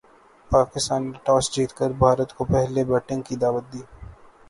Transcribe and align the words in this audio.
پاکستان 0.51 1.01
نے 1.09 1.17
ٹاس 1.25 1.43
جیت 1.53 1.71
کر 1.77 1.89
بھارت 1.99 2.29
کو 2.35 2.41
پہلے 2.53 2.83
بیٹنگ 2.91 3.21
کی 3.27 3.35
دعوت 3.43 3.65
دی۔ 3.73 3.81